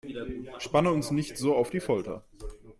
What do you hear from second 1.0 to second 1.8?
nicht so auf die